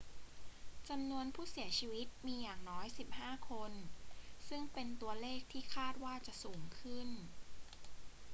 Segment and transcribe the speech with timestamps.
[0.89, 2.85] จำนวนผู้เสียชีวิตมีอย่างน้อย
[3.17, 3.71] 15 คน
[4.49, 7.09] ซึ่งเป็นตัวเลขที่คาดว่าจะสูงขึ้น